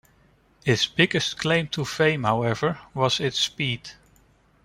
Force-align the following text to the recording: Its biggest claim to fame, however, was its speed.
Its 0.65 0.87
biggest 0.87 1.37
claim 1.37 1.67
to 1.67 1.85
fame, 1.85 2.23
however, 2.23 2.79
was 2.95 3.19
its 3.19 3.37
speed. 3.39 3.91